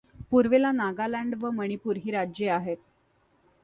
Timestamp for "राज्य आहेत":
2.11-2.77